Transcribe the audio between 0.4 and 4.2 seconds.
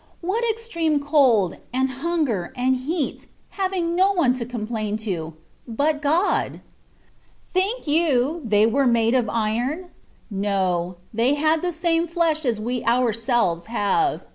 extreme cold, and hunger, and heat, having no